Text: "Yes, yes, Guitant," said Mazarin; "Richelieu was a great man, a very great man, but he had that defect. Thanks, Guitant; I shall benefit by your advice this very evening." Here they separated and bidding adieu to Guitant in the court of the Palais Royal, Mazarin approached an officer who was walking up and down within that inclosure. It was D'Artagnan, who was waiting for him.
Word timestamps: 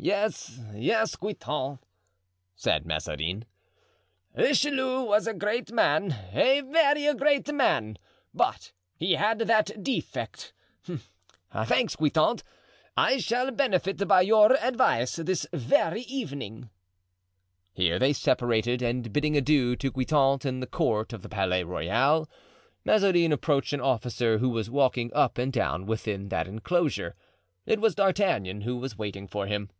"Yes, 0.00 0.60
yes, 0.74 1.16
Guitant," 1.16 1.80
said 2.54 2.86
Mazarin; 2.86 3.46
"Richelieu 4.32 5.02
was 5.02 5.26
a 5.26 5.34
great 5.34 5.72
man, 5.72 6.12
a 6.32 6.60
very 6.60 7.12
great 7.16 7.52
man, 7.52 7.98
but 8.32 8.70
he 8.96 9.14
had 9.14 9.40
that 9.40 9.82
defect. 9.82 10.52
Thanks, 11.52 11.96
Guitant; 11.96 12.44
I 12.96 13.16
shall 13.18 13.50
benefit 13.50 14.06
by 14.06 14.20
your 14.20 14.56
advice 14.60 15.16
this 15.16 15.48
very 15.52 16.02
evening." 16.02 16.70
Here 17.72 17.98
they 17.98 18.12
separated 18.12 18.80
and 18.80 19.12
bidding 19.12 19.36
adieu 19.36 19.74
to 19.74 19.90
Guitant 19.90 20.46
in 20.46 20.60
the 20.60 20.68
court 20.68 21.12
of 21.12 21.22
the 21.22 21.28
Palais 21.28 21.64
Royal, 21.64 22.28
Mazarin 22.84 23.32
approached 23.32 23.72
an 23.72 23.80
officer 23.80 24.38
who 24.38 24.50
was 24.50 24.70
walking 24.70 25.12
up 25.12 25.38
and 25.38 25.52
down 25.52 25.86
within 25.86 26.28
that 26.28 26.46
inclosure. 26.46 27.16
It 27.66 27.80
was 27.80 27.96
D'Artagnan, 27.96 28.60
who 28.60 28.76
was 28.76 28.96
waiting 28.96 29.26
for 29.26 29.48
him. 29.48 29.70